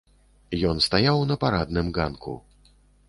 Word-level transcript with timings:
Ён 0.69 0.77
стаяў 0.87 1.21
на 1.33 1.37
парадным 1.43 1.93
ганку. 1.99 2.33